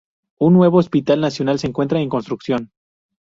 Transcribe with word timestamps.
Un 0.39 0.53
Nuevo 0.55 0.79
Hospital 0.79 1.21
Nacional 1.21 1.59
se 1.59 1.67
encuentra 1.67 1.99
en 2.01 2.09
construcción. 2.09 2.71